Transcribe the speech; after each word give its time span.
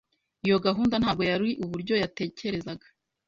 Iyo 0.45 0.57
gahunda 0.65 0.95
ntabwo 1.01 1.21
yari 1.31 1.49
uburyo 1.63 1.93
yatekerezaga. 2.01 2.85